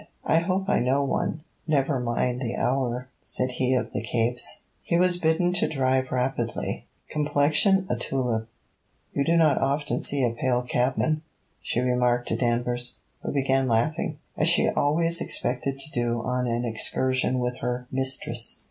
'I 0.25 0.39
hope 0.39 0.67
I 0.67 0.79
know 0.79 1.03
one, 1.03 1.43
never 1.67 1.99
mind 1.99 2.41
the 2.41 2.55
hour,' 2.55 3.07
said 3.21 3.51
he 3.51 3.75
of 3.75 3.93
the 3.93 4.01
capes. 4.01 4.61
He 4.81 4.97
was 4.97 5.19
bidden 5.19 5.53
to 5.53 5.67
drive 5.67 6.11
rapidly. 6.11 6.87
'Complexion 7.09 7.85
a 7.87 7.95
tulip: 7.95 8.49
you 9.13 9.23
do 9.23 9.37
not 9.37 9.59
often 9.59 10.01
see 10.01 10.23
a 10.23 10.33
pale 10.33 10.63
cabman,' 10.63 11.21
she 11.61 11.81
remarked 11.81 12.29
to 12.29 12.35
Danvers, 12.35 12.97
who 13.21 13.31
began 13.31 13.67
laughing, 13.67 14.17
as 14.35 14.47
she 14.47 14.67
always 14.69 15.21
expected 15.21 15.77
to 15.77 15.91
do 15.91 16.23
on 16.23 16.47
an 16.47 16.65
excursion 16.65 17.37
with 17.37 17.57
her 17.59 17.85
mistress. 17.91 18.59